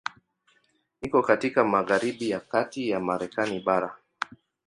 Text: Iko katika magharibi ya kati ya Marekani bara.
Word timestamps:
Iko 1.01 1.21
katika 1.21 1.63
magharibi 1.63 2.29
ya 2.29 2.39
kati 2.39 2.89
ya 2.89 2.99
Marekani 2.99 3.59
bara. 3.59 3.97